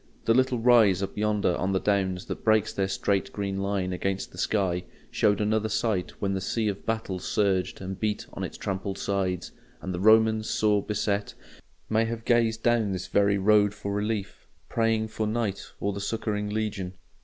[0.25, 4.31] The little rise up yonder on the Downs that breaks their straight green line against
[4.31, 8.57] the sky showed another sight when the sea of battle surged and beat on its
[8.57, 11.35] trampled sides; and the Roman, sore beset,
[11.87, 16.49] may have gazed down this very road for relief, praying for night or the succouring
[16.49, 16.95] legion.